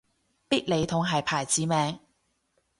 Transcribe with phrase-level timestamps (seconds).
[0.49, 1.99] 必理痛係牌子名